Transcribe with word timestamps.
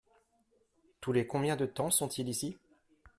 Tous 0.99 1.11
les 1.11 1.27
combien 1.27 1.55
de 1.55 1.67
temps 1.67 1.91
sont-ils 1.91 2.27
ici? 2.27 2.57